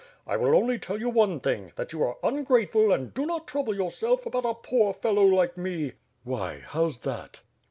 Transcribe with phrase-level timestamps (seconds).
[0.25, 3.75] I will only tell you one thing, that you are ungrateful and do not trouble
[3.75, 5.91] yourself about a poor fellow like me"
[6.23, 7.41] "Why, how's that?"